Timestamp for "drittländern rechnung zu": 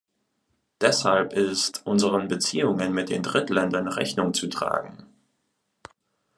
3.21-4.47